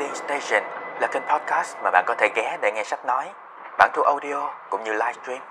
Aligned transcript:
Reading 0.00 0.16
Station 0.16 0.62
là 1.00 1.08
kênh 1.12 1.22
podcast 1.22 1.76
mà 1.82 1.90
bạn 1.90 2.04
có 2.06 2.14
thể 2.18 2.28
ghé 2.36 2.58
để 2.62 2.72
nghe 2.74 2.84
sách 2.84 3.04
nói, 3.06 3.32
bản 3.78 3.90
thu 3.94 4.02
audio 4.02 4.54
cũng 4.70 4.84
như 4.84 4.92
livestream. 4.92 5.42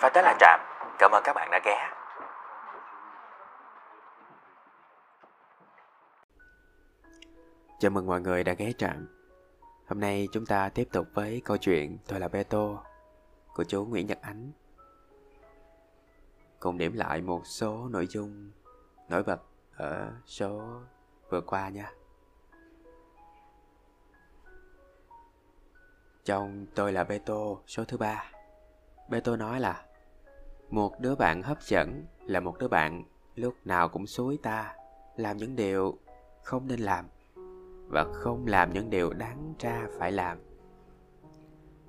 Và 0.00 0.10
tới 0.14 0.22
là 0.22 0.36
Trạm, 0.40 0.60
cảm 0.98 1.10
ơn 1.10 1.22
các 1.24 1.32
bạn 1.32 1.48
đã 1.50 1.60
ghé. 1.64 1.90
Chào 7.78 7.90
mừng 7.90 8.06
mọi 8.06 8.20
người 8.20 8.44
đã 8.44 8.52
ghé 8.52 8.72
Trạm. 8.78 9.08
Hôm 9.88 10.00
nay 10.00 10.28
chúng 10.32 10.46
ta 10.46 10.68
tiếp 10.68 10.88
tục 10.92 11.06
với 11.14 11.42
câu 11.44 11.56
chuyện 11.56 11.98
Tôi 12.08 12.20
là 12.20 12.28
Beto 12.28 12.66
của 13.54 13.64
chú 13.64 13.84
Nguyễn 13.84 14.06
Nhật 14.06 14.18
Ánh. 14.22 14.52
Cùng 16.60 16.78
điểm 16.78 16.92
lại 16.96 17.20
một 17.20 17.40
số 17.44 17.88
nội 17.90 18.06
dung 18.06 18.50
nổi 19.08 19.22
bật 19.22 19.38
ở 19.76 20.12
số 20.26 20.62
vừa 21.30 21.40
qua 21.40 21.68
nha. 21.68 21.90
Chồng 26.26 26.66
Tôi 26.74 26.92
là 26.92 27.04
Beto 27.04 27.56
số 27.66 27.84
thứ 27.84 27.96
ba 27.96 28.30
Beto 29.08 29.36
nói 29.36 29.60
là 29.60 29.84
Một 30.70 31.00
đứa 31.00 31.14
bạn 31.14 31.42
hấp 31.42 31.62
dẫn 31.62 32.04
là 32.26 32.40
một 32.40 32.58
đứa 32.58 32.68
bạn 32.68 33.04
lúc 33.34 33.54
nào 33.64 33.88
cũng 33.88 34.06
suối 34.06 34.38
ta 34.42 34.74
làm 35.16 35.36
những 35.36 35.56
điều 35.56 35.98
không 36.42 36.68
nên 36.68 36.80
làm 36.80 37.06
và 37.88 38.04
không 38.12 38.46
làm 38.46 38.72
những 38.72 38.90
điều 38.90 39.12
đáng 39.12 39.54
ra 39.58 39.88
phải 39.98 40.12
làm. 40.12 40.38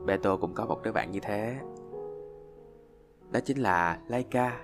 Beto 0.05 0.37
cũng 0.37 0.53
có 0.53 0.65
một 0.65 0.83
đứa 0.83 0.91
bạn 0.91 1.11
như 1.11 1.19
thế. 1.19 1.59
Đó 3.31 3.39
chính 3.45 3.57
là 3.57 3.99
Laika. 4.07 4.59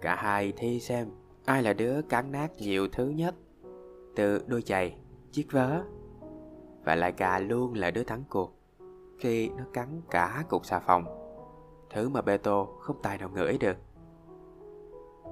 Cả 0.00 0.14
hai 0.14 0.52
thi 0.56 0.80
xem 0.80 1.10
ai 1.44 1.62
là 1.62 1.72
đứa 1.72 2.02
cắn 2.02 2.32
nát 2.32 2.52
nhiều 2.58 2.88
thứ 2.92 3.08
nhất 3.08 3.34
từ 4.16 4.44
đôi 4.46 4.62
giày, 4.66 4.96
chiếc 5.32 5.46
vớ 5.52 5.82
và 6.84 6.94
Laika 6.94 7.38
luôn 7.38 7.74
là 7.74 7.90
đứa 7.90 8.04
thắng 8.04 8.24
cuộc 8.28 8.54
khi 9.18 9.48
nó 9.48 9.64
cắn 9.72 10.00
cả 10.10 10.44
cục 10.48 10.66
xà 10.66 10.78
phòng, 10.78 11.04
thứ 11.90 12.08
mà 12.08 12.22
Beto 12.22 12.66
không 12.80 12.96
tài 13.02 13.18
nào 13.18 13.30
ngửi 13.34 13.58
được. 13.58 13.76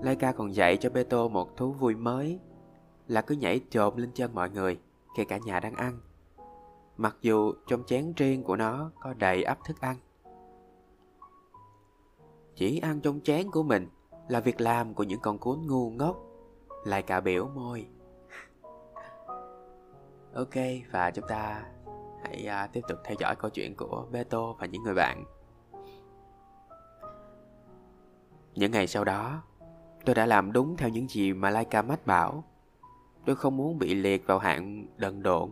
Laika 0.02 0.32
còn 0.32 0.54
dạy 0.54 0.76
cho 0.76 0.90
Beto 0.90 1.28
một 1.28 1.56
thú 1.56 1.72
vui 1.72 1.94
mới 1.94 2.38
là 3.08 3.20
cứ 3.22 3.34
nhảy 3.34 3.60
trộm 3.70 3.96
lên 3.96 4.10
chân 4.14 4.34
mọi 4.34 4.50
người 4.50 4.78
khi 5.16 5.24
cả 5.24 5.38
nhà 5.38 5.60
đang 5.60 5.74
ăn. 5.74 6.00
Mặc 6.96 7.16
dù 7.20 7.52
trong 7.66 7.84
chén 7.86 8.12
riêng 8.16 8.42
của 8.42 8.56
nó 8.56 8.90
có 9.00 9.14
đầy 9.14 9.42
ắp 9.42 9.58
thức 9.64 9.80
ăn. 9.80 9.96
Chỉ 12.54 12.78
ăn 12.78 13.00
trong 13.00 13.20
chén 13.20 13.50
của 13.50 13.62
mình 13.62 13.88
là 14.28 14.40
việc 14.40 14.60
làm 14.60 14.94
của 14.94 15.02
những 15.02 15.20
con 15.20 15.38
cuốn 15.38 15.58
ngu 15.66 15.90
ngốc. 15.90 16.16
Lại 16.84 17.02
cả 17.02 17.20
biểu 17.20 17.48
môi 17.54 17.86
ok, 20.34 20.54
và 20.90 21.10
chúng 21.10 21.28
ta 21.28 21.62
hãy 22.24 22.48
uh, 22.64 22.72
tiếp 22.72 22.80
tục 22.88 22.98
theo 23.04 23.16
dõi 23.18 23.36
câu 23.36 23.50
chuyện 23.50 23.74
của 23.76 24.06
Beto 24.10 24.52
và 24.52 24.66
những 24.66 24.82
người 24.82 24.94
bạn. 24.94 25.24
Những 28.54 28.72
ngày 28.72 28.86
sau 28.86 29.04
đó, 29.04 29.42
tôi 30.04 30.14
đã 30.14 30.26
làm 30.26 30.52
đúng 30.52 30.76
theo 30.76 30.88
những 30.88 31.08
gì 31.08 31.32
mà 31.32 31.50
Laika 31.50 31.82
mách 31.82 32.06
bảo. 32.06 32.44
Tôi 33.26 33.36
không 33.36 33.56
muốn 33.56 33.78
bị 33.78 33.94
liệt 33.94 34.26
vào 34.26 34.38
hạng 34.38 34.86
đần 34.96 35.22
độn. 35.22 35.50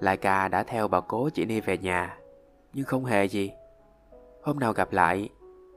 Laika 0.00 0.48
đã 0.48 0.62
theo 0.62 0.88
bà 0.88 1.00
cố 1.00 1.30
chị 1.30 1.44
Ni 1.44 1.60
về 1.60 1.78
nhà, 1.78 2.18
nhưng 2.72 2.84
không 2.84 3.04
hề 3.04 3.24
gì. 3.24 3.50
Hôm 4.42 4.58
nào 4.58 4.72
gặp 4.72 4.92
lại, 4.92 5.28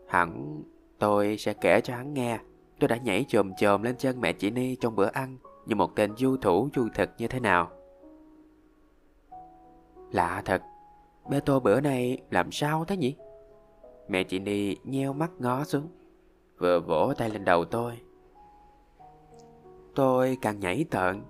hẳn 0.07 0.61
tôi 0.99 1.37
sẽ 1.37 1.53
kể 1.53 1.81
cho 1.81 1.95
hắn 1.95 2.13
nghe 2.13 2.39
tôi 2.79 2.87
đã 2.87 2.97
nhảy 2.97 3.25
chồm 3.27 3.55
chồm 3.55 3.83
lên 3.83 3.95
chân 3.97 4.21
mẹ 4.21 4.33
chị 4.33 4.49
Ni 4.49 4.75
trong 4.75 4.95
bữa 4.95 5.09
ăn 5.13 5.37
như 5.65 5.75
một 5.75 5.95
tên 5.95 6.17
du 6.17 6.37
thủ 6.37 6.69
du 6.75 6.87
thực 6.93 7.09
như 7.17 7.27
thế 7.27 7.39
nào. 7.39 7.69
Lạ 10.11 10.41
thật, 10.45 10.61
bê 11.29 11.39
tô 11.39 11.59
bữa 11.59 11.81
nay 11.81 12.21
làm 12.31 12.51
sao 12.51 12.85
thế 12.85 12.97
nhỉ? 12.97 13.15
Mẹ 14.07 14.23
chị 14.23 14.39
Ni 14.39 14.75
nheo 14.83 15.13
mắt 15.13 15.31
ngó 15.39 15.63
xuống, 15.63 15.87
vừa 16.57 16.79
vỗ 16.79 17.13
tay 17.17 17.29
lên 17.29 17.45
đầu 17.45 17.65
tôi. 17.65 17.99
Tôi 19.95 20.37
càng 20.41 20.59
nhảy 20.59 20.85
tợn, 20.91 21.21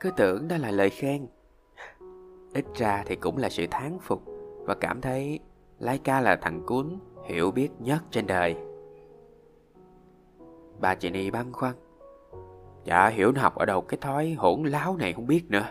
cứ 0.00 0.10
tưởng 0.16 0.48
đó 0.48 0.56
là 0.56 0.70
lời 0.70 0.90
khen. 0.90 1.26
Ít 2.54 2.64
ra 2.74 3.02
thì 3.06 3.16
cũng 3.16 3.36
là 3.36 3.48
sự 3.48 3.66
thán 3.70 3.98
phục 4.00 4.22
và 4.66 4.74
cảm 4.74 5.00
thấy 5.00 5.38
Laika 5.78 6.20
là 6.20 6.36
thằng 6.36 6.62
cuốn 6.66 6.98
hiểu 7.24 7.50
biết 7.50 7.68
nhất 7.78 8.02
trên 8.10 8.26
đời. 8.26 8.56
Bà 10.80 10.94
chị 10.94 11.10
Ni 11.10 11.30
băn 11.30 11.52
khoăn. 11.52 11.74
Dạ 12.84 13.08
hiểu 13.08 13.32
nó 13.32 13.40
học 13.42 13.54
ở 13.54 13.66
đâu 13.66 13.80
cái 13.80 13.98
thói 14.00 14.32
hỗn 14.38 14.62
láo 14.62 14.96
này 14.96 15.12
không 15.12 15.26
biết 15.26 15.50
nữa. 15.50 15.66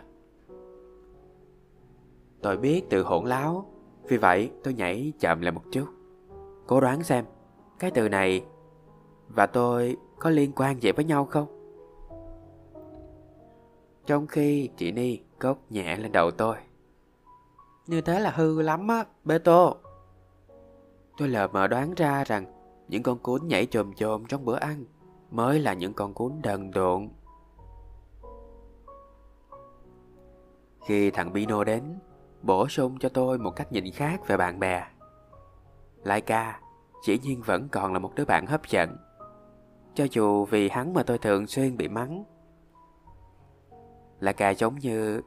Tôi 2.42 2.58
biết 2.58 2.84
từ 2.90 3.04
hỗn 3.04 3.26
láo, 3.26 3.66
vì 4.04 4.18
vậy 4.18 4.52
tôi 4.64 4.74
nhảy 4.74 5.14
chậm 5.20 5.42
lại 5.42 5.52
một 5.52 5.64
chút. 5.72 5.86
Cố 6.68 6.82
đoán 6.82 7.04
xem, 7.04 7.26
cái 7.80 7.92
từ 7.92 8.10
này 8.10 8.46
và 9.28 9.46
tôi 9.46 9.98
có 10.20 10.30
liên 10.30 10.52
quan 10.56 10.82
gì 10.82 10.92
với 10.92 11.06
nhau 11.06 11.26
không? 11.26 11.48
Trong 14.06 14.28
khi 14.28 14.70
chị 14.78 14.92
Ni 14.92 15.20
cốc 15.40 15.58
nhẹ 15.70 15.98
lên 15.98 16.12
đầu 16.12 16.32
tôi. 16.32 16.56
Như 17.88 18.02
thế 18.02 18.20
là 18.20 18.32
hư 18.32 18.62
lắm 18.62 18.88
á, 18.88 19.06
bê 19.24 19.38
tô. 19.38 19.76
Tôi 21.18 21.28
lờ 21.28 21.48
mờ 21.48 21.68
đoán 21.68 21.94
ra 21.94 22.24
rằng 22.24 22.46
những 22.88 23.04
con 23.04 23.20
cún 23.20 23.48
nhảy 23.48 23.66
chồm 23.66 23.94
chồm 23.94 24.26
trong 24.26 24.46
bữa 24.46 24.56
ăn 24.56 24.86
mới 25.32 25.60
là 25.60 25.74
những 25.74 25.94
con 25.94 26.14
cún 26.14 26.42
đần 26.44 26.72
độn. 26.72 27.10
Khi 30.86 31.12
thằng 31.12 31.34
Bino 31.34 31.64
đến, 31.64 32.00
bổ 32.42 32.68
sung 32.68 32.98
cho 33.00 33.10
tôi 33.10 33.38
một 33.38 33.52
cách 33.52 33.72
nhìn 33.72 33.84
khác 33.94 34.28
về 34.28 34.38
bạn 34.38 34.60
bè. 34.60 34.88
Laika 36.04 36.60
chỉ 37.02 37.20
nhiên 37.20 37.42
vẫn 37.42 37.70
còn 37.70 37.94
là 37.94 38.00
một 38.00 38.16
đứa 38.16 38.26
bạn 38.26 38.46
hấp 38.46 38.68
dẫn. 38.68 38.98
Cho 39.94 40.08
dù 40.12 40.46
vì 40.46 40.70
hắn 40.70 40.94
mà 40.94 41.04
tôi 41.04 41.18
thường 41.18 41.48
xuyên 41.48 41.78
bị 41.78 41.88
mắng. 41.88 42.24
Laika 44.20 44.50
giống 44.50 44.76
như 44.76 45.22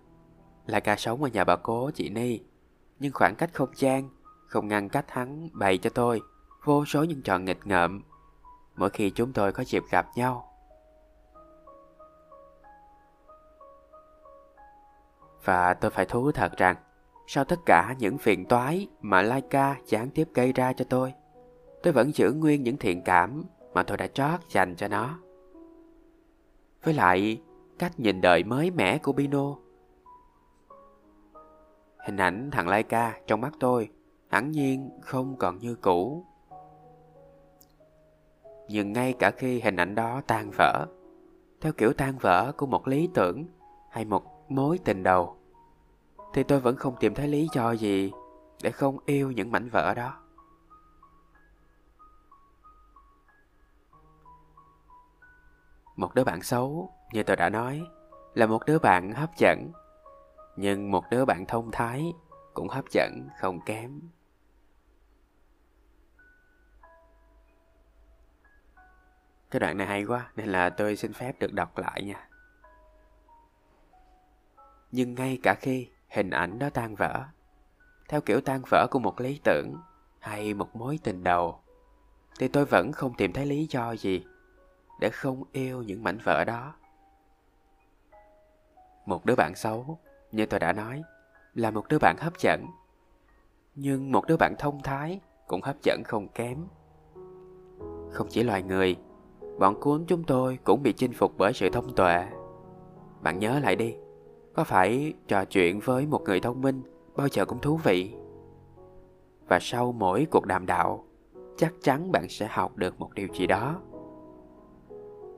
Laika 0.66 0.96
sống 0.96 1.22
ở 1.22 1.28
nhà 1.28 1.44
bà 1.44 1.56
cố 1.56 1.90
chị 1.94 2.08
Ni, 2.08 2.40
nhưng 2.98 3.12
khoảng 3.12 3.34
cách 3.34 3.50
không 3.54 3.70
gian 3.76 4.08
không 4.46 4.68
ngăn 4.68 4.88
cách 4.88 5.10
hắn 5.10 5.48
bày 5.52 5.78
cho 5.78 5.90
tôi 5.90 6.20
vô 6.64 6.84
số 6.84 7.04
những 7.04 7.22
trò 7.22 7.38
nghịch 7.38 7.66
ngợm 7.66 8.02
mỗi 8.76 8.90
khi 8.90 9.10
chúng 9.10 9.32
tôi 9.32 9.52
có 9.52 9.64
dịp 9.64 9.82
gặp 9.90 10.06
nhau. 10.16 10.48
Và 15.44 15.74
tôi 15.74 15.90
phải 15.90 16.06
thú 16.06 16.32
thật 16.32 16.52
rằng, 16.56 16.76
sau 17.26 17.44
tất 17.44 17.56
cả 17.66 17.94
những 17.98 18.18
phiền 18.18 18.46
toái 18.46 18.88
mà 19.00 19.22
Laika 19.22 19.76
gián 19.86 20.10
tiếp 20.10 20.28
gây 20.34 20.52
ra 20.52 20.72
cho 20.72 20.84
tôi, 20.88 21.14
tôi 21.82 21.92
vẫn 21.92 22.14
giữ 22.14 22.32
nguyên 22.32 22.62
những 22.62 22.76
thiện 22.76 23.02
cảm 23.02 23.44
mà 23.74 23.82
tôi 23.82 23.96
đã 23.96 24.06
trót 24.06 24.40
dành 24.48 24.76
cho 24.76 24.88
nó. 24.88 25.18
Với 26.82 26.94
lại, 26.94 27.42
cách 27.78 28.00
nhìn 28.00 28.20
đời 28.20 28.44
mới 28.44 28.70
mẻ 28.70 28.98
của 28.98 29.12
Bino. 29.12 29.54
Hình 32.06 32.16
ảnh 32.16 32.50
thằng 32.52 32.68
Laika 32.68 33.20
trong 33.26 33.40
mắt 33.40 33.52
tôi 33.60 33.90
hẳn 34.28 34.50
nhiên 34.50 34.90
không 35.02 35.36
còn 35.36 35.58
như 35.58 35.74
cũ. 35.74 36.26
Nhưng 38.72 38.92
ngay 38.92 39.12
cả 39.12 39.30
khi 39.30 39.60
hình 39.60 39.76
ảnh 39.76 39.94
đó 39.94 40.22
tan 40.26 40.50
vỡ, 40.50 40.86
theo 41.60 41.72
kiểu 41.72 41.92
tan 41.92 42.18
vỡ 42.18 42.52
của 42.56 42.66
một 42.66 42.88
lý 42.88 43.08
tưởng 43.14 43.44
hay 43.90 44.04
một 44.04 44.50
mối 44.50 44.78
tình 44.84 45.02
đầu, 45.02 45.36
thì 46.34 46.42
tôi 46.42 46.60
vẫn 46.60 46.76
không 46.76 46.96
tìm 47.00 47.14
thấy 47.14 47.28
lý 47.28 47.48
do 47.54 47.72
gì 47.72 48.12
để 48.62 48.70
không 48.70 48.98
yêu 49.06 49.30
những 49.30 49.52
mảnh 49.52 49.68
vỡ 49.68 49.94
đó. 49.94 50.14
Một 55.96 56.14
đứa 56.14 56.24
bạn 56.24 56.42
xấu, 56.42 56.90
như 57.12 57.22
tôi 57.22 57.36
đã 57.36 57.48
nói, 57.48 57.82
là 58.34 58.46
một 58.46 58.66
đứa 58.66 58.78
bạn 58.78 59.12
hấp 59.12 59.30
dẫn, 59.36 59.72
nhưng 60.56 60.90
một 60.90 61.04
đứa 61.10 61.24
bạn 61.24 61.46
thông 61.46 61.70
thái 61.70 62.12
cũng 62.54 62.68
hấp 62.68 62.84
dẫn 62.90 63.28
không 63.40 63.60
kém. 63.66 64.00
Cái 69.52 69.60
đoạn 69.60 69.76
này 69.76 69.86
hay 69.86 70.04
quá 70.04 70.30
nên 70.36 70.48
là 70.48 70.70
tôi 70.70 70.96
xin 70.96 71.12
phép 71.12 71.36
được 71.38 71.52
đọc 71.52 71.78
lại 71.78 72.02
nha. 72.02 72.28
Nhưng 74.92 75.14
ngay 75.14 75.38
cả 75.42 75.54
khi 75.54 75.88
hình 76.08 76.30
ảnh 76.30 76.58
đó 76.58 76.70
tan 76.70 76.94
vỡ, 76.94 77.24
theo 78.08 78.20
kiểu 78.20 78.40
tan 78.40 78.62
vỡ 78.70 78.86
của 78.90 78.98
một 78.98 79.20
lý 79.20 79.40
tưởng 79.44 79.74
hay 80.18 80.54
một 80.54 80.76
mối 80.76 80.98
tình 81.02 81.24
đầu, 81.24 81.60
thì 82.38 82.48
tôi 82.48 82.64
vẫn 82.64 82.92
không 82.92 83.14
tìm 83.14 83.32
thấy 83.32 83.46
lý 83.46 83.66
do 83.70 83.92
gì 83.92 84.24
để 85.00 85.10
không 85.10 85.44
yêu 85.52 85.82
những 85.82 86.02
mảnh 86.02 86.18
vỡ 86.24 86.44
đó. 86.44 86.74
Một 89.06 89.24
đứa 89.24 89.34
bạn 89.34 89.54
xấu, 89.54 89.98
như 90.32 90.46
tôi 90.46 90.60
đã 90.60 90.72
nói, 90.72 91.02
là 91.54 91.70
một 91.70 91.88
đứa 91.88 91.98
bạn 91.98 92.16
hấp 92.18 92.38
dẫn. 92.38 92.66
Nhưng 93.74 94.12
một 94.12 94.26
đứa 94.26 94.36
bạn 94.36 94.54
thông 94.58 94.82
thái 94.82 95.20
cũng 95.46 95.62
hấp 95.62 95.76
dẫn 95.82 96.02
không 96.04 96.28
kém. 96.28 96.66
Không 98.12 98.28
chỉ 98.30 98.42
loài 98.42 98.62
người 98.62 98.96
bọn 99.62 99.80
cuốn 99.80 100.04
chúng 100.06 100.24
tôi 100.24 100.58
cũng 100.64 100.82
bị 100.82 100.92
chinh 100.92 101.12
phục 101.12 101.32
bởi 101.38 101.52
sự 101.52 101.70
thông 101.70 101.94
tuệ. 101.94 102.26
Bạn 103.22 103.38
nhớ 103.38 103.58
lại 103.58 103.76
đi, 103.76 103.94
có 104.54 104.64
phải 104.64 105.14
trò 105.28 105.44
chuyện 105.44 105.80
với 105.80 106.06
một 106.06 106.22
người 106.22 106.40
thông 106.40 106.60
minh 106.60 106.82
bao 107.16 107.28
giờ 107.28 107.44
cũng 107.44 107.58
thú 107.58 107.76
vị 107.76 108.14
và 109.48 109.58
sau 109.60 109.92
mỗi 109.92 110.26
cuộc 110.30 110.46
đàm 110.46 110.66
đạo 110.66 111.04
chắc 111.56 111.74
chắn 111.82 112.12
bạn 112.12 112.28
sẽ 112.28 112.46
học 112.50 112.76
được 112.76 113.00
một 113.00 113.14
điều 113.14 113.28
gì 113.34 113.46
đó 113.46 113.80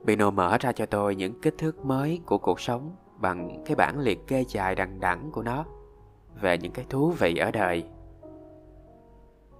Pino 0.06 0.30
mở 0.30 0.56
ra 0.60 0.72
cho 0.72 0.86
tôi 0.86 1.16
những 1.16 1.40
kích 1.40 1.54
thước 1.58 1.84
mới 1.84 2.20
của 2.26 2.38
cuộc 2.38 2.60
sống 2.60 2.96
bằng 3.20 3.62
cái 3.66 3.76
bản 3.76 3.98
liệt 3.98 4.26
kê 4.26 4.44
dài 4.48 4.74
đằng 4.74 5.00
đẵng 5.00 5.30
của 5.32 5.42
nó 5.42 5.64
về 6.40 6.58
những 6.58 6.72
cái 6.72 6.84
thú 6.88 7.10
vị 7.10 7.36
ở 7.36 7.50
đời. 7.50 7.84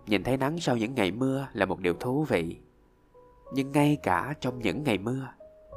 Nhìn 0.06 0.22
thấy 0.22 0.36
nắng 0.36 0.58
sau 0.58 0.76
những 0.76 0.94
ngày 0.94 1.10
mưa 1.10 1.46
là 1.52 1.66
một 1.66 1.80
điều 1.80 1.94
thú 1.94 2.24
vị. 2.28 2.63
Nhưng 3.54 3.72
ngay 3.72 3.98
cả 4.02 4.34
trong 4.40 4.58
những 4.58 4.82
ngày 4.82 4.98
mưa, 4.98 5.28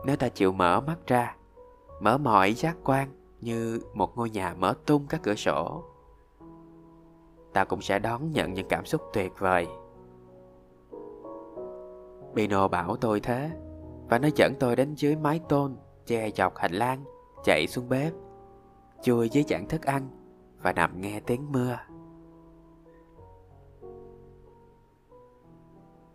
nếu 0.06 0.16
ta 0.16 0.30
chịu 0.30 0.52
mở 0.52 0.82
mắt 0.82 0.98
ra, 1.08 1.36
mở 2.02 2.18
mọi 2.18 2.54
giác 2.54 2.78
quan 2.84 3.10
như 3.42 3.80
một 3.94 4.18
ngôi 4.18 4.30
nhà 4.30 4.54
mở 4.54 4.74
tung 4.86 5.06
các 5.10 5.22
cửa 5.24 5.36
sổ, 5.36 5.84
ta 7.54 7.66
cũng 7.66 7.82
sẽ 7.82 8.00
đón 8.00 8.32
nhận 8.32 8.54
những 8.54 8.68
cảm 8.70 8.86
xúc 8.86 9.02
tuyệt 9.14 9.32
vời. 9.40 9.68
Pino 12.36 12.68
bảo 12.68 12.96
tôi 12.96 13.20
thế, 13.20 13.52
và 14.10 14.20
nó 14.20 14.28
dẫn 14.36 14.54
tôi 14.60 14.76
đến 14.76 14.96
dưới 14.96 15.16
mái 15.16 15.40
tôn, 15.50 15.76
che 16.06 16.30
dọc 16.32 16.58
hành 16.58 16.74
lang, 16.74 17.04
chạy 17.44 17.68
xuống 17.68 17.90
bếp, 17.90 18.14
chui 19.02 19.30
dưới 19.30 19.44
chản 19.44 19.68
thức 19.68 19.82
ăn 19.82 20.10
và 20.62 20.74
nằm 20.74 21.02
nghe 21.02 21.20
tiếng 21.20 21.52
mưa. 21.52 21.78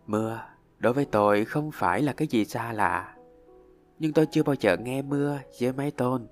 Mưa 0.06 0.40
đối 0.82 0.92
với 0.92 1.04
tôi 1.04 1.44
không 1.44 1.70
phải 1.70 2.02
là 2.02 2.12
cái 2.12 2.28
gì 2.28 2.44
xa 2.44 2.72
lạ, 2.72 3.16
nhưng 3.98 4.12
tôi 4.12 4.26
chưa 4.26 4.42
bao 4.42 4.54
giờ 4.60 4.76
nghe 4.76 5.02
mưa 5.02 5.38
dưới 5.52 5.72
mái 5.72 5.90
tôn. 5.90 6.26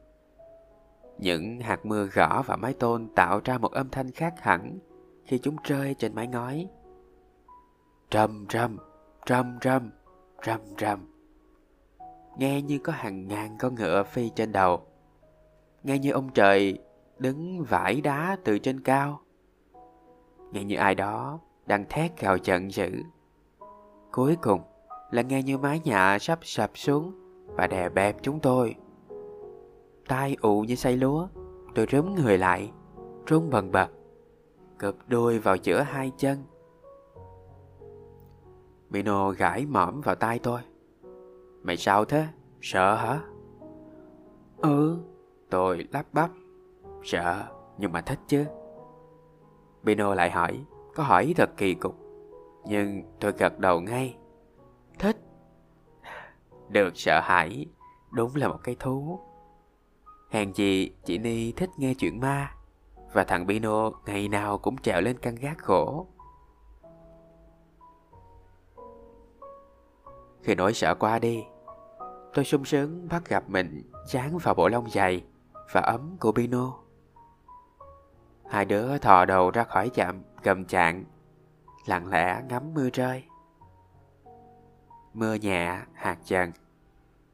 Những 1.18 1.60
hạt 1.60 1.86
mưa 1.86 2.04
gõ 2.04 2.42
vào 2.42 2.56
mái 2.56 2.72
tôn 2.72 3.08
tạo 3.14 3.40
ra 3.44 3.58
một 3.58 3.72
âm 3.72 3.90
thanh 3.90 4.10
khác 4.10 4.34
hẳn 4.40 4.78
khi 5.24 5.38
chúng 5.38 5.56
rơi 5.64 5.94
trên 5.94 6.14
mái 6.14 6.26
ngói. 6.26 6.68
Rầm 8.10 8.46
rầm, 8.50 8.78
rầm 9.28 9.58
rầm, 9.62 9.90
rầm 10.46 10.60
rầm. 10.78 11.12
Nghe 12.38 12.62
như 12.62 12.78
có 12.78 12.92
hàng 12.92 13.28
ngàn 13.28 13.56
con 13.58 13.74
ngựa 13.74 14.02
phi 14.02 14.30
trên 14.30 14.52
đầu. 14.52 14.86
Nghe 15.82 15.98
như 15.98 16.10
ông 16.10 16.32
trời 16.32 16.78
đứng 17.18 17.64
vải 17.64 18.00
đá 18.00 18.36
từ 18.44 18.58
trên 18.58 18.80
cao. 18.80 19.20
Nghe 20.52 20.64
như 20.64 20.76
ai 20.76 20.94
đó 20.94 21.40
đang 21.66 21.84
thét 21.88 22.20
gào 22.20 22.36
giận 22.36 22.72
dữ. 22.72 22.90
Cuối 24.12 24.36
cùng 24.42 24.60
là 25.10 25.22
nghe 25.22 25.42
như 25.42 25.58
mái 25.58 25.80
nhà 25.84 26.18
sắp 26.18 26.38
sập 26.42 26.70
xuống 26.74 27.12
và 27.46 27.66
đè 27.66 27.88
bẹp 27.88 28.16
chúng 28.22 28.40
tôi. 28.40 28.74
Tai 30.08 30.36
ụ 30.40 30.60
như 30.60 30.74
say 30.74 30.96
lúa, 30.96 31.28
tôi 31.74 31.86
rúm 31.90 32.14
người 32.14 32.38
lại, 32.38 32.72
run 33.26 33.50
bần 33.50 33.72
bật, 33.72 33.88
cụp 34.80 34.94
đuôi 35.06 35.38
vào 35.38 35.56
giữa 35.56 35.80
hai 35.80 36.12
chân. 36.16 36.38
Mino 38.90 39.30
gãi 39.30 39.66
mõm 39.66 40.00
vào 40.00 40.14
tai 40.14 40.38
tôi. 40.38 40.60
Mày 41.62 41.76
sao 41.76 42.04
thế? 42.04 42.26
Sợ 42.60 42.94
hả? 42.94 43.20
Ừ, 44.58 44.98
tôi 45.50 45.86
lắp 45.92 46.06
bắp. 46.12 46.30
Sợ, 47.02 47.42
nhưng 47.78 47.92
mà 47.92 48.00
thích 48.00 48.18
chứ. 48.28 48.44
Bino 49.82 50.14
lại 50.14 50.30
hỏi, 50.30 50.64
có 50.94 51.02
hỏi 51.02 51.34
thật 51.36 51.50
kỳ 51.56 51.74
cục. 51.74 52.09
Nhưng 52.64 53.02
tôi 53.20 53.32
gật 53.32 53.58
đầu 53.58 53.80
ngay. 53.80 54.16
Thích. 54.98 55.16
Được 56.68 56.96
sợ 56.96 57.20
hãi, 57.20 57.66
đúng 58.10 58.36
là 58.36 58.48
một 58.48 58.58
cái 58.64 58.76
thú. 58.78 59.20
Hèn 60.30 60.52
gì 60.52 60.90
chị 61.04 61.18
Ni 61.18 61.52
thích 61.52 61.70
nghe 61.76 61.94
chuyện 61.94 62.20
ma 62.20 62.54
Và 63.12 63.24
thằng 63.24 63.46
Bino 63.46 63.90
ngày 64.06 64.28
nào 64.28 64.58
cũng 64.58 64.78
trèo 64.78 65.00
lên 65.00 65.18
căn 65.18 65.34
gác 65.34 65.58
gỗ 65.62 66.06
Khi 70.42 70.54
nỗi 70.54 70.74
sợ 70.74 70.94
qua 70.94 71.18
đi 71.18 71.44
Tôi 72.34 72.44
sung 72.44 72.64
sướng 72.64 73.08
bắt 73.08 73.28
gặp 73.28 73.44
mình 73.48 73.82
dán 74.06 74.38
vào 74.38 74.54
bộ 74.54 74.68
lông 74.68 74.90
dày 74.90 75.24
và 75.72 75.80
ấm 75.80 76.16
của 76.20 76.32
Bino. 76.32 76.72
Hai 78.50 78.64
đứa 78.64 78.98
thò 78.98 79.24
đầu 79.24 79.50
ra 79.50 79.64
khỏi 79.64 79.90
chạm 79.94 80.22
gầm 80.42 80.64
chạng, 80.64 81.04
lặng 81.90 82.08
lẽ 82.08 82.42
ngắm 82.48 82.74
mưa 82.74 82.88
rơi. 82.92 83.22
Mưa 85.14 85.34
nhẹ, 85.34 85.80
hạt 85.94 86.18
dần. 86.24 86.52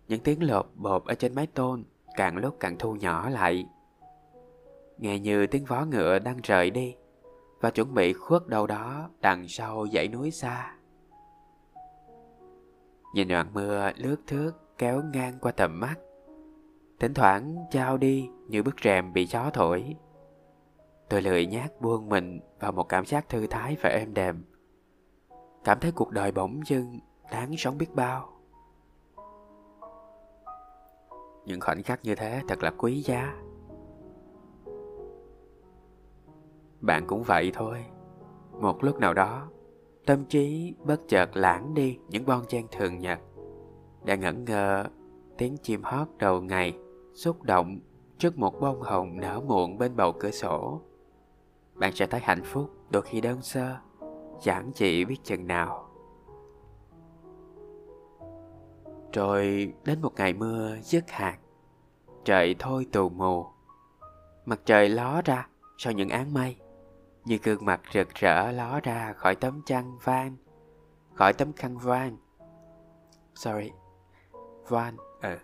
Những 0.08 0.20
tiếng 0.20 0.42
lột 0.42 0.66
bột 0.74 1.04
ở 1.04 1.14
trên 1.14 1.34
mái 1.34 1.46
tôn 1.46 1.84
càng 2.16 2.36
lúc 2.36 2.56
càng 2.60 2.76
thu 2.78 2.94
nhỏ 2.94 3.28
lại. 3.28 3.66
Nghe 4.98 5.18
như 5.18 5.46
tiếng 5.46 5.64
vó 5.64 5.84
ngựa 5.84 6.18
đang 6.18 6.36
rời 6.42 6.70
đi 6.70 6.96
và 7.60 7.70
chuẩn 7.70 7.94
bị 7.94 8.12
khuất 8.12 8.46
đâu 8.46 8.66
đó 8.66 9.10
đằng 9.20 9.48
sau 9.48 9.86
dãy 9.92 10.08
núi 10.08 10.30
xa. 10.30 10.74
Nhìn 13.14 13.28
đoạn 13.28 13.46
mưa 13.52 13.90
lướt 13.96 14.16
thước 14.26 14.52
kéo 14.78 15.02
ngang 15.12 15.38
qua 15.40 15.52
tầm 15.52 15.80
mắt. 15.80 15.94
Thỉnh 17.00 17.14
thoảng 17.14 17.56
trao 17.70 17.96
đi 17.96 18.28
như 18.48 18.62
bức 18.62 18.74
rèm 18.84 19.12
bị 19.12 19.26
gió 19.26 19.50
thổi. 19.50 19.96
Tôi 21.08 21.22
lười 21.22 21.46
nhát 21.46 21.80
buông 21.80 22.08
mình 22.08 22.40
vào 22.60 22.72
một 22.72 22.88
cảm 22.88 23.06
giác 23.06 23.28
thư 23.28 23.46
thái 23.46 23.76
và 23.82 23.90
êm 23.90 24.14
đềm. 24.14 24.44
Cảm 25.64 25.80
thấy 25.80 25.92
cuộc 25.92 26.10
đời 26.10 26.32
bỗng 26.32 26.60
dưng 26.66 26.98
đáng 27.32 27.56
sống 27.56 27.78
biết 27.78 27.94
bao. 27.94 28.32
Những 31.44 31.60
khoảnh 31.60 31.82
khắc 31.82 32.04
như 32.04 32.14
thế 32.14 32.42
thật 32.48 32.62
là 32.62 32.70
quý 32.70 33.02
giá. 33.02 33.36
Bạn 36.80 37.06
cũng 37.06 37.22
vậy 37.22 37.50
thôi. 37.54 37.84
Một 38.52 38.84
lúc 38.84 38.98
nào 38.98 39.14
đó, 39.14 39.48
tâm 40.06 40.24
trí 40.24 40.74
bất 40.84 41.00
chợt 41.08 41.36
lãng 41.36 41.74
đi 41.74 41.98
những 42.08 42.26
bon 42.26 42.44
chen 42.48 42.66
thường 42.72 42.98
nhật 42.98 43.18
đã 44.04 44.14
ngẩn 44.14 44.44
ngơ 44.44 44.84
tiếng 45.38 45.56
chim 45.62 45.82
hót 45.82 46.08
đầu 46.18 46.40
ngày 46.40 46.78
xúc 47.14 47.42
động 47.42 47.80
trước 48.18 48.38
một 48.38 48.60
bông 48.60 48.82
hồng 48.82 49.20
nở 49.20 49.40
muộn 49.46 49.78
bên 49.78 49.96
bầu 49.96 50.12
cửa 50.12 50.30
sổ 50.30 50.80
bạn 51.78 51.92
sẽ 51.94 52.06
thấy 52.06 52.20
hạnh 52.20 52.42
phúc 52.44 52.70
đôi 52.90 53.02
khi 53.02 53.20
đơn 53.20 53.42
sơ 53.42 53.76
chẳng 54.42 54.70
chỉ 54.74 55.04
biết 55.04 55.16
chừng 55.24 55.46
nào. 55.46 55.88
Rồi 59.12 59.74
đến 59.84 60.02
một 60.02 60.12
ngày 60.16 60.32
mưa 60.32 60.76
dứt 60.82 61.10
hạt, 61.10 61.38
trời 62.24 62.54
thôi 62.58 62.86
tù 62.92 63.08
mù. 63.08 63.46
Mặt 64.44 64.60
trời 64.64 64.88
ló 64.88 65.22
ra 65.24 65.48
sau 65.78 65.92
những 65.92 66.08
áng 66.08 66.34
mây, 66.34 66.56
như 67.24 67.38
gương 67.42 67.64
mặt 67.64 67.80
rực 67.92 68.14
rỡ 68.14 68.52
ló 68.52 68.80
ra 68.82 69.12
khỏi 69.12 69.34
tấm 69.34 69.62
chăn 69.66 69.98
van, 70.04 70.36
khỏi 71.14 71.32
tấm 71.32 71.52
khăn 71.52 71.78
van. 71.78 72.16
Sorry, 73.34 73.70
van 74.68 74.96
ờ. 75.20 75.38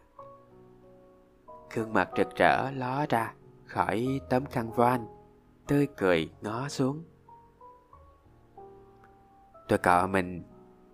Gương 1.75 1.93
mặt 1.93 2.11
rực 2.17 2.37
rỡ 2.37 2.71
ló 2.71 3.07
ra 3.09 3.35
khỏi 3.65 4.21
tấm 4.31 4.47
khăn 4.47 4.71
van 4.71 5.22
tươi 5.67 5.89
cười 5.97 6.31
ngó 6.41 6.69
xuống. 6.69 7.05
Tôi 9.69 9.79
cọ 9.79 10.07
mình 10.07 10.43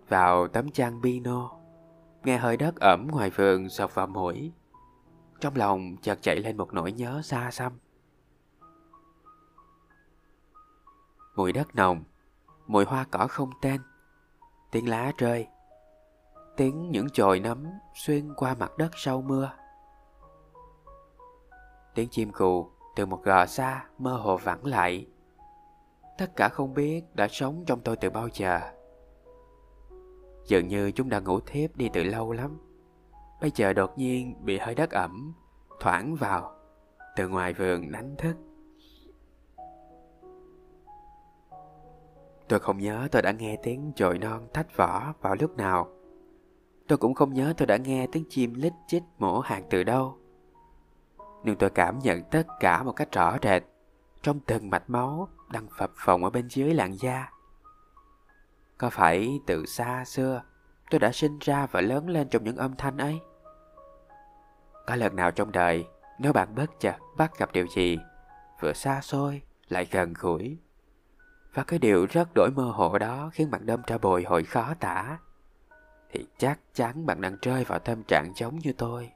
vào 0.07 0.47
tấm 0.47 0.71
chăn 0.71 1.01
pino, 1.03 1.51
nghe 2.23 2.37
hơi 2.37 2.57
đất 2.57 2.75
ẩm 2.75 3.07
ngoài 3.11 3.29
vườn 3.29 3.69
sọc 3.69 3.95
vào 3.95 4.07
mũi. 4.07 4.51
Trong 5.39 5.55
lòng 5.55 5.95
chợt 6.01 6.19
chạy 6.21 6.35
lên 6.35 6.57
một 6.57 6.73
nỗi 6.73 6.91
nhớ 6.91 7.21
xa 7.23 7.51
xăm. 7.51 7.73
Mùi 11.35 11.51
đất 11.51 11.75
nồng, 11.75 12.03
mùi 12.67 12.85
hoa 12.85 13.05
cỏ 13.11 13.27
không 13.29 13.49
tên, 13.61 13.81
tiếng 14.71 14.89
lá 14.89 15.11
rơi, 15.17 15.47
tiếng 16.57 16.91
những 16.91 17.09
chồi 17.09 17.39
nấm 17.39 17.67
xuyên 17.93 18.33
qua 18.33 18.55
mặt 18.59 18.71
đất 18.77 18.91
sau 18.95 19.21
mưa. 19.21 19.51
Tiếng 21.95 22.09
chim 22.09 22.31
cù 22.31 22.71
từ 22.95 23.05
một 23.05 23.23
gò 23.23 23.45
xa 23.45 23.85
mơ 23.97 24.11
hồ 24.11 24.37
vẳng 24.37 24.65
lại. 24.65 25.07
Tất 26.17 26.35
cả 26.35 26.49
không 26.49 26.73
biết 26.73 27.15
đã 27.15 27.27
sống 27.27 27.63
trong 27.65 27.81
tôi 27.81 27.95
từ 27.95 28.09
bao 28.09 28.27
giờ. 28.33 28.59
Dường 30.45 30.67
như 30.67 30.91
chúng 30.91 31.09
đã 31.09 31.19
ngủ 31.19 31.39
thiếp 31.39 31.75
đi 31.75 31.89
từ 31.93 32.03
lâu 32.03 32.31
lắm. 32.31 32.57
Bây 33.41 33.51
giờ 33.55 33.73
đột 33.73 33.97
nhiên 33.97 34.45
bị 34.45 34.57
hơi 34.57 34.75
đất 34.75 34.91
ẩm, 34.91 35.33
thoảng 35.79 36.15
vào, 36.15 36.51
từ 37.15 37.27
ngoài 37.27 37.53
vườn 37.53 37.91
đánh 37.91 38.15
thức. 38.17 38.35
Tôi 42.47 42.59
không 42.59 42.77
nhớ 42.77 43.07
tôi 43.11 43.21
đã 43.21 43.31
nghe 43.31 43.57
tiếng 43.63 43.91
chồi 43.95 44.17
non 44.17 44.47
thách 44.53 44.77
vỏ 44.77 45.13
vào 45.21 45.35
lúc 45.39 45.57
nào. 45.57 45.87
Tôi 46.87 46.97
cũng 46.97 47.13
không 47.13 47.33
nhớ 47.33 47.53
tôi 47.57 47.65
đã 47.65 47.77
nghe 47.77 48.07
tiếng 48.11 48.23
chim 48.29 48.53
lít 48.53 48.73
chít 48.87 49.03
mổ 49.17 49.39
hạt 49.39 49.61
từ 49.69 49.83
đâu. 49.83 50.18
Nhưng 51.43 51.55
tôi 51.55 51.69
cảm 51.69 51.99
nhận 51.99 52.23
tất 52.31 52.47
cả 52.59 52.83
một 52.83 52.91
cách 52.91 53.11
rõ 53.11 53.37
rệt 53.43 53.63
trong 54.21 54.39
từng 54.39 54.69
mạch 54.69 54.89
máu 54.89 55.29
đang 55.51 55.67
phập 55.77 55.91
phồng 55.95 56.23
ở 56.23 56.29
bên 56.29 56.47
dưới 56.47 56.73
làn 56.73 56.93
da. 56.99 57.31
Có 58.77 58.89
phải 58.89 59.39
từ 59.47 59.65
xa 59.65 60.05
xưa 60.05 60.41
tôi 60.89 60.99
đã 60.99 61.11
sinh 61.11 61.39
ra 61.39 61.67
và 61.71 61.81
lớn 61.81 62.09
lên 62.09 62.29
trong 62.29 62.43
những 62.43 62.57
âm 62.57 62.75
thanh 62.75 62.97
ấy? 62.97 63.19
Có 64.87 64.95
lần 64.95 65.15
nào 65.15 65.31
trong 65.31 65.51
đời, 65.51 65.85
nếu 66.19 66.33
bạn 66.33 66.55
bất 66.55 66.79
chợt 66.79 66.95
bắt 67.17 67.37
gặp 67.37 67.51
điều 67.51 67.67
gì, 67.67 67.97
vừa 68.59 68.73
xa 68.73 69.01
xôi 69.01 69.41
lại 69.67 69.87
gần 69.91 70.13
gũi, 70.19 70.57
và 71.53 71.63
cái 71.63 71.79
điều 71.79 72.05
rất 72.05 72.27
đổi 72.35 72.49
mơ 72.55 72.63
hồ 72.63 72.97
đó 72.97 73.29
khiến 73.33 73.51
bạn 73.51 73.65
đâm 73.65 73.81
ra 73.87 73.97
bồi 73.97 74.23
hồi 74.23 74.43
khó 74.43 74.73
tả, 74.79 75.17
thì 76.11 76.27
chắc 76.37 76.59
chắn 76.73 77.05
bạn 77.05 77.21
đang 77.21 77.37
rơi 77.41 77.63
vào 77.63 77.79
tâm 77.79 78.03
trạng 78.03 78.33
giống 78.35 78.59
như 78.59 78.73
tôi 78.73 79.11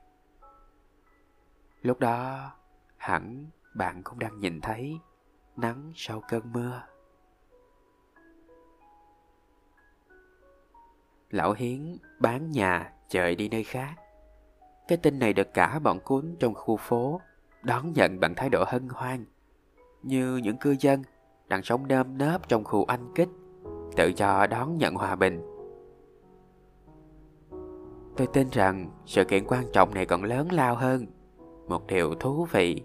lúc 1.84 2.00
đó, 2.00 2.52
hẳn 2.98 3.46
bạn 3.76 4.04
cũng 4.04 4.20
đang 4.20 4.40
nhìn 4.40 4.62
thấy 4.62 5.00
nắng 5.56 5.92
sau 5.96 6.22
cơn 6.30 6.54
mưa. 6.54 6.82
Lão 11.30 11.54
hiến 11.54 11.98
bán 12.20 12.52
nhà 12.52 12.94
chạy 13.08 13.36
đi 13.36 13.50
nơi 13.50 13.64
khác. 13.64 13.96
Cái 14.88 14.98
tin 14.98 15.20
này 15.20 15.34
được 15.34 15.54
cả 15.54 15.80
bọn 15.80 16.00
cuốn 16.00 16.36
trong 16.40 16.54
khu 16.54 16.78
phố 16.78 17.22
đón 17.62 17.94
nhận 17.94 18.20
bằng 18.20 18.36
thái 18.36 18.50
độ 18.50 18.64
hân 18.68 18.88
hoan, 18.90 19.26
như 20.04 20.38
những 20.38 20.58
cư 20.58 20.76
dân 20.80 21.04
đang 21.48 21.64
sống 21.64 21.88
nơm 21.88 22.18
nớp 22.18 22.50
trong 22.50 22.64
khu 22.64 22.86
anh 22.86 23.12
kích, 23.16 23.30
tự 23.96 24.12
do 24.16 24.48
đón 24.48 24.78
nhận 24.78 24.96
hòa 24.96 25.16
bình. 25.16 25.42
Tôi 28.18 28.28
tin 28.34 28.50
rằng 28.50 28.90
sự 29.06 29.24
kiện 29.24 29.46
quan 29.48 29.66
trọng 29.74 29.94
này 29.94 30.06
còn 30.06 30.24
lớn 30.24 30.52
lao 30.52 30.76
hơn 30.76 31.06
một 31.68 31.88
điều 31.88 32.16
thú 32.16 32.48
vị. 32.52 32.84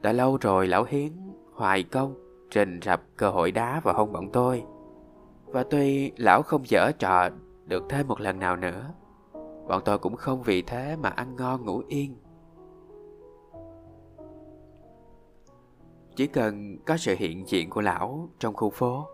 Đã 0.00 0.12
lâu 0.12 0.38
rồi 0.40 0.66
lão 0.66 0.84
hiến, 0.84 1.12
hoài 1.54 1.82
công, 1.82 2.14
trình 2.50 2.80
rập 2.82 3.02
cơ 3.16 3.30
hội 3.30 3.50
đá 3.50 3.80
vào 3.80 3.94
hông 3.94 4.12
bọn 4.12 4.30
tôi. 4.32 4.64
Và 5.46 5.64
tuy 5.70 6.12
lão 6.16 6.42
không 6.42 6.62
dở 6.68 6.90
trò 6.98 7.28
được 7.64 7.84
thêm 7.88 8.08
một 8.08 8.20
lần 8.20 8.38
nào 8.38 8.56
nữa, 8.56 8.90
bọn 9.68 9.82
tôi 9.84 9.98
cũng 9.98 10.16
không 10.16 10.42
vì 10.42 10.62
thế 10.62 10.96
mà 10.96 11.08
ăn 11.08 11.36
ngon 11.36 11.64
ngủ 11.64 11.82
yên. 11.88 12.16
Chỉ 16.16 16.26
cần 16.26 16.76
có 16.86 16.96
sự 16.96 17.14
hiện 17.18 17.48
diện 17.48 17.70
của 17.70 17.80
lão 17.80 18.28
trong 18.38 18.54
khu 18.54 18.70
phố, 18.70 19.06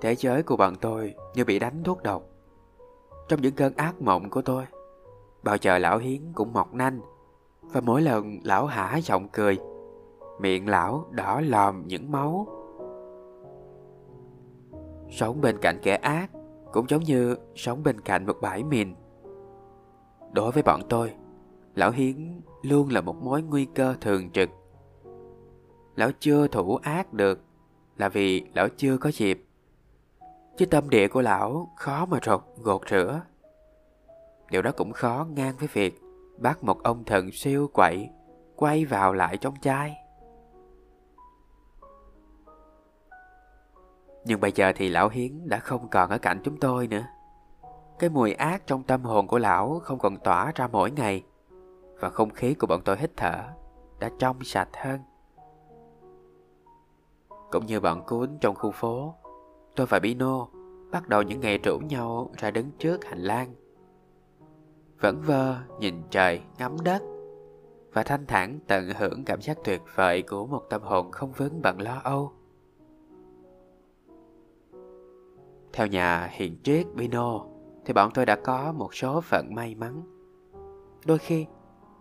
thế 0.00 0.14
giới 0.14 0.42
của 0.42 0.56
bọn 0.56 0.76
tôi 0.80 1.14
như 1.34 1.44
bị 1.44 1.58
đánh 1.58 1.82
thuốc 1.84 2.02
độc. 2.02 2.22
Trong 3.28 3.42
những 3.42 3.54
cơn 3.54 3.74
ác 3.76 4.02
mộng 4.02 4.30
của 4.30 4.42
tôi 4.42 4.64
bao 5.46 5.56
giờ 5.60 5.78
lão 5.78 5.98
hiến 5.98 6.20
cũng 6.34 6.52
mọc 6.52 6.74
nanh, 6.74 7.00
và 7.60 7.80
mỗi 7.80 8.02
lần 8.02 8.38
lão 8.44 8.66
hả 8.66 8.96
giọng 8.96 9.28
cười, 9.28 9.58
miệng 10.40 10.68
lão 10.68 11.06
đỏ 11.10 11.40
lòm 11.40 11.86
những 11.86 12.12
máu. 12.12 12.46
Sống 15.10 15.40
bên 15.40 15.58
cạnh 15.62 15.78
kẻ 15.82 15.96
ác 15.96 16.30
cũng 16.72 16.86
giống 16.88 17.02
như 17.02 17.36
sống 17.54 17.82
bên 17.82 18.00
cạnh 18.00 18.26
một 18.26 18.36
bãi 18.40 18.64
mìn. 18.64 18.94
Đối 20.32 20.52
với 20.52 20.62
bọn 20.62 20.80
tôi, 20.88 21.12
lão 21.74 21.90
hiến 21.90 22.40
luôn 22.62 22.88
là 22.90 23.00
một 23.00 23.16
mối 23.16 23.42
nguy 23.42 23.64
cơ 23.64 23.94
thường 24.00 24.30
trực. 24.30 24.50
Lão 25.96 26.10
chưa 26.20 26.48
thủ 26.48 26.76
ác 26.76 27.12
được 27.12 27.40
là 27.96 28.08
vì 28.08 28.44
lão 28.54 28.68
chưa 28.68 28.98
có 28.98 29.10
dịp. 29.10 29.44
Chứ 30.56 30.66
tâm 30.66 30.90
địa 30.90 31.08
của 31.08 31.22
lão 31.22 31.72
khó 31.76 32.06
mà 32.06 32.18
rột, 32.22 32.42
gột 32.56 32.82
rửa 32.90 33.20
điều 34.50 34.62
đó 34.62 34.70
cũng 34.76 34.92
khó 34.92 35.26
ngang 35.30 35.54
với 35.58 35.68
việc 35.72 36.00
bắt 36.38 36.64
một 36.64 36.82
ông 36.82 37.04
thần 37.04 37.30
siêu 37.32 37.70
quậy 37.72 38.10
quay 38.56 38.84
vào 38.84 39.12
lại 39.12 39.36
trong 39.36 39.54
chai. 39.60 39.96
Nhưng 44.24 44.40
bây 44.40 44.52
giờ 44.52 44.72
thì 44.76 44.88
lão 44.88 45.08
hiến 45.08 45.48
đã 45.48 45.58
không 45.58 45.88
còn 45.88 46.10
ở 46.10 46.18
cạnh 46.18 46.40
chúng 46.44 46.60
tôi 46.60 46.86
nữa. 46.86 47.06
Cái 47.98 48.10
mùi 48.10 48.32
ác 48.32 48.66
trong 48.66 48.82
tâm 48.82 49.02
hồn 49.02 49.26
của 49.26 49.38
lão 49.38 49.80
không 49.82 49.98
còn 49.98 50.16
tỏa 50.16 50.52
ra 50.54 50.66
mỗi 50.66 50.90
ngày, 50.90 51.24
và 52.00 52.10
không 52.10 52.30
khí 52.30 52.54
của 52.54 52.66
bọn 52.66 52.80
tôi 52.84 52.96
hít 52.96 53.10
thở 53.16 53.44
đã 53.98 54.10
trong 54.18 54.36
sạch 54.44 54.68
hơn. 54.76 55.00
Cũng 57.50 57.66
như 57.66 57.80
bọn 57.80 58.02
cuốn 58.06 58.38
trong 58.40 58.54
khu 58.54 58.70
phố, 58.70 59.14
tôi 59.76 59.86
và 59.86 59.98
Bino 59.98 60.46
bắt 60.90 61.08
đầu 61.08 61.22
những 61.22 61.40
ngày 61.40 61.58
rủ 61.58 61.78
nhau 61.78 62.30
ra 62.36 62.50
đứng 62.50 62.70
trước 62.78 63.04
hành 63.04 63.18
lang 63.18 63.54
vẫn 65.00 65.22
vơ, 65.22 65.56
nhìn 65.80 66.02
trời, 66.10 66.40
ngắm 66.58 66.76
đất. 66.84 67.02
Và 67.92 68.02
thanh 68.02 68.26
thản 68.26 68.58
tận 68.66 68.90
hưởng 68.98 69.24
cảm 69.24 69.40
giác 69.40 69.58
tuyệt 69.64 69.80
vời 69.94 70.22
của 70.22 70.46
một 70.46 70.62
tâm 70.70 70.82
hồn 70.82 71.10
không 71.10 71.32
vướng 71.32 71.62
bận 71.62 71.80
lo 71.80 72.00
âu. 72.04 72.32
Theo 75.72 75.86
nhà 75.86 76.28
hiền 76.32 76.58
triết 76.62 76.86
Bino, 76.94 77.40
thì 77.84 77.92
bọn 77.92 78.10
tôi 78.14 78.26
đã 78.26 78.36
có 78.36 78.72
một 78.72 78.94
số 78.94 79.20
phận 79.20 79.54
may 79.54 79.74
mắn. 79.74 80.02
Đôi 81.04 81.18
khi, 81.18 81.46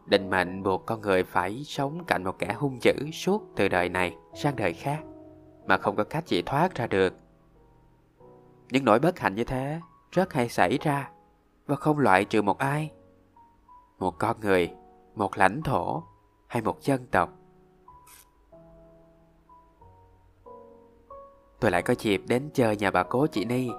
định 0.05 0.29
mệnh 0.29 0.63
buộc 0.63 0.85
con 0.85 1.01
người 1.01 1.23
phải 1.23 1.63
sống 1.63 2.03
cạnh 2.07 2.23
một 2.23 2.39
kẻ 2.39 2.53
hung 2.57 2.77
dữ 2.81 2.93
suốt 3.13 3.43
từ 3.55 3.67
đời 3.67 3.89
này 3.89 4.15
sang 4.33 4.55
đời 4.55 4.73
khác, 4.73 5.03
mà 5.65 5.77
không 5.77 5.95
có 5.95 6.03
cách 6.03 6.27
gì 6.27 6.41
thoát 6.41 6.75
ra 6.75 6.87
được. 6.87 7.13
Những 8.71 8.85
nỗi 8.85 8.99
bất 8.99 9.19
hạnh 9.19 9.35
như 9.35 9.43
thế 9.43 9.79
rất 10.11 10.33
hay 10.33 10.49
xảy 10.49 10.77
ra 10.81 11.11
và 11.65 11.75
không 11.75 11.99
loại 11.99 12.25
trừ 12.25 12.41
một 12.41 12.57
ai. 12.57 12.91
Một 13.99 14.19
con 14.19 14.39
người, 14.39 14.73
một 15.15 15.37
lãnh 15.37 15.61
thổ 15.61 16.03
hay 16.47 16.61
một 16.61 16.81
dân 16.81 17.07
tộc. 17.07 17.29
Tôi 21.59 21.71
lại 21.71 21.81
có 21.81 21.93
dịp 21.99 22.21
đến 22.27 22.49
chơi 22.53 22.77
nhà 22.77 22.91
bà 22.91 23.03
cố 23.03 23.27
chị 23.27 23.45
ni. 23.45 23.69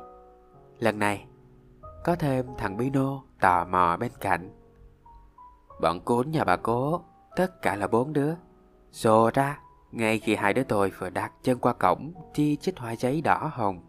Lần 0.78 0.98
này, 0.98 1.26
có 2.04 2.16
thêm 2.16 2.46
thằng 2.58 2.76
bino 2.76 3.22
tò 3.40 3.64
mò 3.64 3.96
bên 4.00 4.12
cạnh. 4.20 4.50
Bọn 5.80 6.00
cún 6.00 6.30
nhà 6.30 6.44
bà 6.44 6.56
cố, 6.56 7.00
tất 7.36 7.62
cả 7.62 7.76
là 7.76 7.86
bốn 7.86 8.12
đứa. 8.12 8.34
Xô 8.92 9.30
ra, 9.34 9.60
ngay 9.92 10.18
khi 10.18 10.34
hai 10.34 10.54
đứa 10.54 10.64
tôi 10.64 10.90
vừa 10.90 11.10
đặt 11.10 11.32
chân 11.42 11.58
qua 11.58 11.72
cổng, 11.72 12.12
chi 12.34 12.56
chích 12.56 12.78
hoa 12.78 12.96
giấy 12.96 13.20
đỏ 13.20 13.50
hồng. 13.52 13.80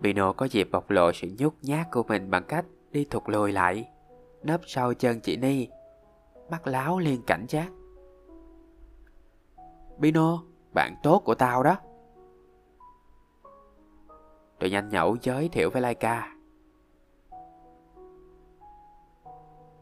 Bino 0.00 0.32
có 0.32 0.46
dịp 0.46 0.68
bộc 0.72 0.90
lộ 0.90 1.12
sự 1.12 1.28
nhút 1.38 1.54
nhát 1.62 1.86
của 1.90 2.02
mình 2.02 2.30
bằng 2.30 2.44
cách 2.48 2.64
đi 2.90 3.04
thụt 3.04 3.22
lùi 3.26 3.52
lại, 3.52 3.88
nấp 4.42 4.60
sau 4.66 4.94
chân 4.94 5.20
chị 5.20 5.36
Ni, 5.36 5.68
mắt 6.50 6.66
láo 6.66 6.98
liên 6.98 7.22
cảnh 7.26 7.46
giác. 7.48 7.68
Bino, 9.98 10.42
bạn 10.74 10.94
tốt 11.02 11.22
của 11.24 11.34
tao 11.34 11.62
đó. 11.62 11.76
Tôi 14.58 14.70
nhanh 14.70 14.88
nhẩu 14.88 15.16
giới 15.22 15.48
thiệu 15.48 15.70
với 15.70 15.82
Laika. 15.82 16.34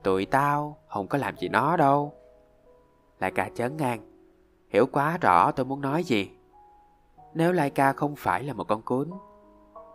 Tụi 0.03 0.27
tao 0.27 0.77
không 0.89 1.09
có 1.09 1.19
làm 1.19 1.37
gì 1.37 1.49
nó 1.49 1.77
đâu. 1.77 2.15
Laika 3.21 3.49
chấn 3.55 3.77
ngang, 3.77 4.01
hiểu 4.69 4.87
quá 4.93 5.19
rõ 5.21 5.51
tôi 5.51 5.67
muốn 5.67 5.81
nói 5.81 6.05
gì. 6.05 6.31
Nếu 7.35 7.53
Laika 7.53 7.93
không 7.93 8.17
phải 8.17 8.45
là 8.45 8.53
một 8.53 8.65
con 8.69 8.83
cún 8.83 9.11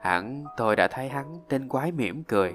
Hẳn 0.02 0.46
tôi 0.58 0.76
đã 0.76 0.88
thấy 0.88 1.10
hắn 1.10 1.36
tên 1.50 1.70
quái 1.70 1.92
mỉm 1.92 2.24
cười. 2.24 2.54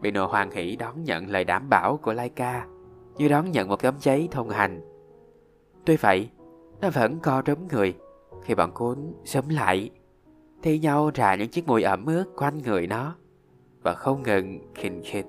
Bino 0.00 0.26
hoàng 0.26 0.50
hỷ 0.50 0.76
đón 0.76 1.04
nhận 1.04 1.28
lời 1.28 1.44
đảm 1.44 1.68
bảo 1.68 1.96
của 1.96 2.12
Laika, 2.12 2.66
Như 3.16 3.28
đón 3.28 3.50
nhận 3.50 3.68
một 3.68 3.82
tấm 3.82 3.94
giấy 4.00 4.28
thông 4.30 4.48
hành. 4.48 4.80
Tuy 5.84 5.96
vậy, 5.96 6.30
Nó 6.80 6.90
vẫn 6.90 7.20
co 7.20 7.42
rúm 7.46 7.68
người. 7.68 7.94
Khi 8.42 8.54
bọn 8.54 8.72
cuốn 8.72 9.12
sớm 9.24 9.48
lại, 9.48 9.90
Thi 10.62 10.78
nhau 10.78 11.10
ra 11.14 11.34
những 11.34 11.48
chiếc 11.48 11.66
mùi 11.66 11.82
ẩm 11.82 12.06
ướt 12.06 12.24
quanh 12.36 12.58
người 12.58 12.86
nó 12.86 13.14
Và 13.82 13.94
không 13.94 14.22
ngừng 14.22 14.58
khinh 14.74 15.02
khít 15.04 15.26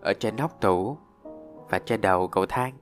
Ở 0.00 0.12
trên 0.12 0.36
nóc 0.36 0.60
tủ 0.60 0.96
Và 1.70 1.78
trên 1.78 2.00
đầu 2.00 2.28
cầu 2.28 2.46
thang, 2.46 2.74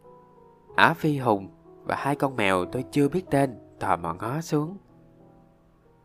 Á 0.76 0.94
Phi 0.94 1.18
Hùng 1.18 1.48
và 1.84 1.96
hai 1.96 2.16
con 2.16 2.36
mèo 2.36 2.64
tôi 2.64 2.84
chưa 2.90 3.08
biết 3.08 3.24
tên 3.30 3.63
tò 3.80 3.96
mò 3.96 4.14
ngó 4.14 4.40
xuống. 4.40 4.76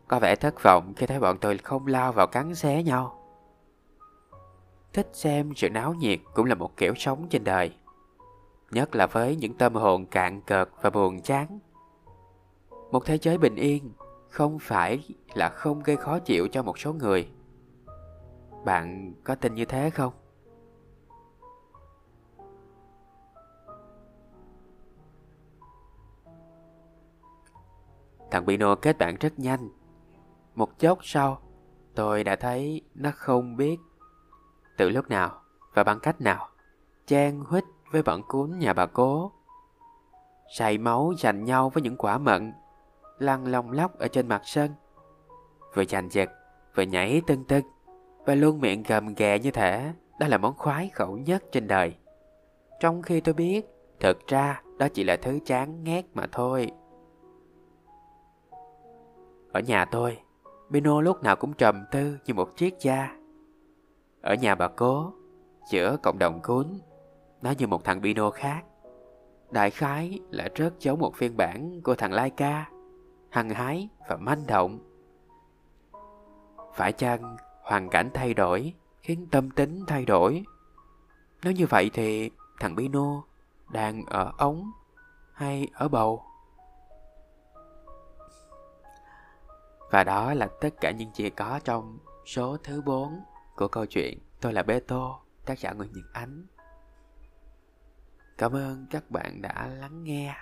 Có 0.08 0.18
vẻ 0.18 0.36
thất 0.36 0.62
vọng 0.62 0.92
khi 0.96 1.06
thấy 1.06 1.20
bọn 1.20 1.38
tôi 1.38 1.58
không 1.58 1.86
lao 1.86 2.12
vào 2.12 2.26
cắn 2.26 2.54
xé 2.54 2.82
nhau. 2.82 3.16
Thích 4.92 5.08
xem 5.12 5.52
sự 5.56 5.70
náo 5.70 5.94
nhiệt 5.94 6.18
cũng 6.34 6.46
là 6.46 6.54
một 6.54 6.76
kiểu 6.76 6.94
sống 6.94 7.26
trên 7.30 7.44
đời, 7.44 7.74
Nhất 8.70 8.96
là 8.96 9.06
với 9.06 9.36
những 9.36 9.54
tâm 9.54 9.74
hồn 9.74 10.06
cạn 10.06 10.40
cợt 10.40 10.68
và 10.80 10.90
buồn 10.90 11.20
chán. 11.20 11.58
Một 12.90 13.06
thế 13.06 13.18
giới 13.18 13.38
bình 13.38 13.54
yên 13.54 13.92
không 14.28 14.58
phải 14.58 14.98
là 15.34 15.48
không 15.48 15.82
gây 15.82 15.96
khó 15.96 16.18
chịu 16.18 16.48
cho 16.52 16.62
một 16.62 16.78
số 16.78 16.92
người. 16.92 17.28
Bạn 18.64 19.12
có 19.24 19.34
tin 19.34 19.54
như 19.54 19.64
thế 19.64 19.90
không? 19.90 20.12
Thằng 28.30 28.46
Pino 28.46 28.74
kết 28.74 28.98
bạn 28.98 29.16
rất 29.20 29.38
nhanh. 29.38 29.68
Một 30.54 30.78
chốc 30.78 30.98
sau, 31.02 31.42
tôi 31.94 32.24
đã 32.24 32.36
thấy 32.36 32.80
nó 32.94 33.10
không 33.14 33.56
biết 33.56 33.80
từ 34.78 34.88
lúc 34.88 35.08
nào 35.08 35.42
và 35.74 35.84
bằng 35.84 36.00
cách 36.00 36.20
nào 36.20 36.48
chen 37.06 37.40
huýt 37.46 37.64
với 37.90 38.02
bọn 38.02 38.22
cuốn 38.28 38.58
nhà 38.58 38.72
bà 38.72 38.86
cố. 38.86 39.32
Say 40.56 40.78
máu 40.78 41.12
giành 41.18 41.44
nhau 41.44 41.70
với 41.70 41.82
những 41.82 41.96
quả 41.96 42.18
mận, 42.18 42.52
lăn 43.18 43.46
lông 43.46 43.70
lóc 43.70 43.98
ở 43.98 44.08
trên 44.08 44.28
mặt 44.28 44.42
sân. 44.44 44.70
Vừa 45.74 45.84
giành 45.84 46.08
giật, 46.10 46.30
vừa 46.74 46.82
nhảy 46.82 47.22
tưng 47.26 47.44
tưng, 47.44 47.64
và 48.24 48.34
luôn 48.34 48.60
miệng 48.60 48.82
gầm 48.82 49.14
ghè 49.14 49.38
như 49.38 49.50
thể 49.50 49.92
đó 50.18 50.26
là 50.26 50.38
món 50.38 50.54
khoái 50.56 50.90
khẩu 50.94 51.16
nhất 51.16 51.44
trên 51.52 51.66
đời. 51.66 51.94
Trong 52.80 53.02
khi 53.02 53.20
tôi 53.20 53.34
biết, 53.34 53.66
thật 54.00 54.18
ra 54.26 54.62
đó 54.78 54.88
chỉ 54.94 55.04
là 55.04 55.16
thứ 55.16 55.38
chán 55.46 55.84
ngát 55.84 56.04
mà 56.14 56.26
thôi. 56.32 56.70
Ở 59.52 59.60
nhà 59.60 59.84
tôi, 59.84 60.18
Bino 60.68 61.00
lúc 61.00 61.22
nào 61.22 61.36
cũng 61.36 61.52
trầm 61.52 61.84
tư 61.90 62.18
như 62.24 62.34
một 62.34 62.50
triết 62.56 62.74
gia. 62.80 63.16
Ở 64.22 64.34
nhà 64.34 64.54
bà 64.54 64.68
cố, 64.68 65.12
giữa 65.70 65.96
cộng 66.02 66.18
đồng 66.18 66.40
cún, 66.42 66.66
nó 67.42 67.50
như 67.58 67.66
một 67.66 67.84
thằng 67.84 68.00
Bino 68.00 68.30
khác. 68.30 68.62
Đại 69.50 69.70
khái 69.70 70.20
là 70.30 70.48
rất 70.54 70.80
giống 70.80 70.98
một 70.98 71.14
phiên 71.14 71.36
bản 71.36 71.80
của 71.82 71.94
thằng 71.94 72.12
Laika, 72.12 72.70
hăng 73.30 73.50
hái 73.50 73.88
và 74.08 74.16
manh 74.16 74.46
động. 74.46 74.78
Phải 76.74 76.92
chăng 76.92 77.36
hoàn 77.62 77.88
cảnh 77.88 78.10
thay 78.14 78.34
đổi 78.34 78.74
khiến 79.02 79.26
tâm 79.30 79.50
tính 79.50 79.84
thay 79.86 80.04
đổi? 80.04 80.44
Nếu 81.42 81.52
như 81.52 81.66
vậy 81.66 81.90
thì 81.92 82.30
thằng 82.60 82.74
Bino 82.74 83.22
đang 83.72 84.04
ở 84.06 84.32
ống 84.38 84.70
hay 85.32 85.68
ở 85.74 85.88
bầu? 85.88 86.29
Và 89.90 90.04
đó 90.04 90.34
là 90.34 90.48
tất 90.60 90.80
cả 90.80 90.90
những 90.90 91.10
gì 91.14 91.30
có 91.30 91.60
trong 91.64 91.98
số 92.26 92.56
thứ 92.64 92.82
4 92.82 93.20
của 93.56 93.68
câu 93.68 93.86
chuyện 93.86 94.18
Tôi 94.40 94.52
là 94.52 94.62
Bê 94.62 94.80
Tô, 94.80 95.20
tác 95.46 95.58
giả 95.58 95.72
Nguyễn 95.72 95.92
Nhật 95.92 96.04
Ánh. 96.12 96.46
Cảm 98.38 98.52
ơn 98.52 98.86
các 98.90 99.10
bạn 99.10 99.42
đã 99.42 99.66
lắng 99.66 100.04
nghe. 100.04 100.34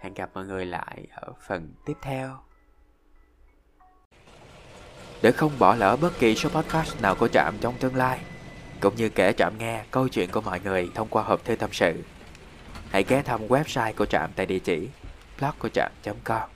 Hẹn 0.00 0.14
gặp 0.14 0.30
mọi 0.34 0.46
người 0.46 0.66
lại 0.66 1.06
ở 1.10 1.32
phần 1.46 1.74
tiếp 1.86 1.96
theo. 2.02 2.38
Để 5.22 5.32
không 5.32 5.52
bỏ 5.58 5.74
lỡ 5.74 5.96
bất 6.00 6.12
kỳ 6.18 6.34
số 6.34 6.48
podcast 6.48 7.02
nào 7.02 7.14
của 7.18 7.28
Trạm 7.28 7.54
trong 7.60 7.74
tương 7.80 7.96
lai, 7.96 8.20
cũng 8.80 8.94
như 8.96 9.08
kể 9.08 9.32
Trạm 9.32 9.58
nghe 9.58 9.84
câu 9.90 10.08
chuyện 10.08 10.30
của 10.30 10.40
mọi 10.40 10.60
người 10.60 10.90
thông 10.94 11.08
qua 11.08 11.22
hộp 11.22 11.44
thư 11.44 11.56
tâm 11.56 11.72
sự, 11.72 12.02
hãy 12.90 13.04
ghé 13.08 13.22
thăm 13.22 13.46
website 13.48 13.92
của 13.96 14.06
Trạm 14.06 14.30
tại 14.36 14.46
địa 14.46 14.58
chỉ 14.58 14.88
blog 15.38 15.54
của 15.58 15.68
trạm.com. 15.68 16.48